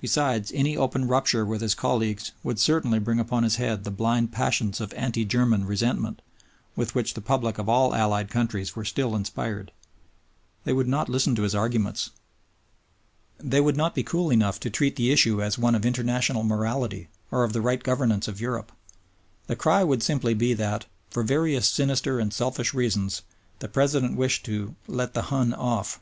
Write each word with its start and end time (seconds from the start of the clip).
Besides, 0.00 0.50
any 0.56 0.76
open 0.76 1.06
rupture 1.06 1.46
with 1.46 1.60
his 1.60 1.76
colleagues 1.76 2.32
would 2.42 2.58
certainly 2.58 2.98
bring 2.98 3.20
upon 3.20 3.44
his 3.44 3.54
head 3.62 3.84
the 3.84 3.92
blind 3.92 4.32
passions 4.32 4.80
of 4.80 4.92
"anti 4.94 5.24
German" 5.24 5.66
resentment 5.66 6.20
with 6.74 6.96
which 6.96 7.14
the 7.14 7.20
public 7.20 7.58
of 7.58 7.68
all 7.68 7.94
allied 7.94 8.28
countries 8.28 8.74
were 8.74 8.84
still 8.84 9.14
inspired. 9.14 9.70
They 10.64 10.72
would 10.72 10.88
not 10.88 11.08
listen 11.08 11.36
to 11.36 11.42
his 11.42 11.54
arguments. 11.54 12.10
They 13.38 13.60
would 13.60 13.76
not 13.76 13.94
be 13.94 14.02
cool 14.02 14.30
enough 14.32 14.58
to 14.58 14.68
treat 14.68 14.96
the 14.96 15.12
issue 15.12 15.40
as 15.40 15.58
one 15.58 15.76
of 15.76 15.86
international 15.86 16.42
morality 16.42 17.06
or 17.30 17.44
of 17.44 17.52
the 17.52 17.60
right 17.62 17.84
governance 17.84 18.26
of 18.26 18.40
Europe. 18.40 18.72
The 19.46 19.54
cry 19.54 19.84
would 19.84 20.02
simply 20.02 20.34
be 20.34 20.54
that, 20.54 20.86
for 21.08 21.22
various 21.22 21.68
sinister 21.68 22.18
and 22.18 22.32
selfish 22.34 22.74
reasons, 22.74 23.22
the 23.60 23.68
President 23.68 24.16
wished 24.16 24.44
"to 24.46 24.74
let 24.88 25.14
the 25.14 25.22
Hun 25.22 25.54
off." 25.54 26.00